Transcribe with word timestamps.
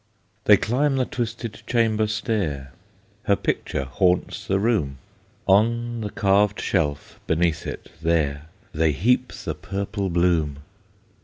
They 0.45 0.57
climb 0.57 0.95
the 0.95 1.05
twisted 1.05 1.61
chamber 1.67 2.07
stair; 2.07 2.71
Her 3.25 3.35
picture 3.35 3.83
haunts 3.83 4.47
the 4.47 4.57
room; 4.57 4.97
On 5.47 6.01
the 6.01 6.09
carved 6.09 6.59
shelf 6.59 7.19
beneath 7.27 7.67
it 7.67 7.91
there, 8.01 8.47
They 8.73 8.93
heap 8.93 9.31
the 9.31 9.53
purple 9.53 10.09
bloom. 10.09 10.61